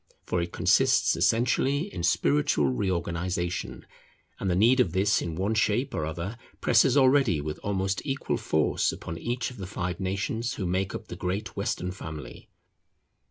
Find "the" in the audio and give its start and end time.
4.49-4.55, 9.57-9.67, 11.09-11.15